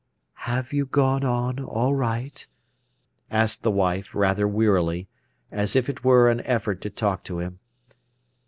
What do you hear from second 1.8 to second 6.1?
right?" asked the wife, rather wearily, as if it